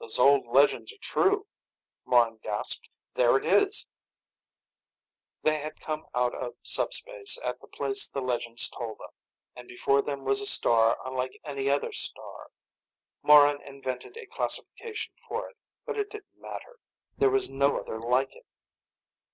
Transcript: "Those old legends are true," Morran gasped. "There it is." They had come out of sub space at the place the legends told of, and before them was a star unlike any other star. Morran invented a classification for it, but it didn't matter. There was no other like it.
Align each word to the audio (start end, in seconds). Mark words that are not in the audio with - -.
"Those 0.00 0.18
old 0.18 0.46
legends 0.46 0.94
are 0.94 1.02
true," 1.02 1.46
Morran 2.06 2.38
gasped. 2.42 2.88
"There 3.16 3.36
it 3.36 3.44
is." 3.44 3.86
They 5.42 5.58
had 5.58 5.78
come 5.78 6.06
out 6.14 6.34
of 6.34 6.56
sub 6.62 6.94
space 6.94 7.38
at 7.44 7.60
the 7.60 7.66
place 7.66 8.08
the 8.08 8.22
legends 8.22 8.70
told 8.70 8.98
of, 9.04 9.10
and 9.54 9.68
before 9.68 10.00
them 10.00 10.24
was 10.24 10.40
a 10.40 10.46
star 10.46 10.98
unlike 11.04 11.38
any 11.44 11.68
other 11.68 11.92
star. 11.92 12.50
Morran 13.22 13.60
invented 13.60 14.16
a 14.16 14.24
classification 14.24 15.12
for 15.28 15.50
it, 15.50 15.56
but 15.84 15.98
it 15.98 16.08
didn't 16.08 16.40
matter. 16.40 16.78
There 17.18 17.28
was 17.28 17.50
no 17.50 17.78
other 17.78 18.00
like 18.00 18.34
it. 18.34 18.46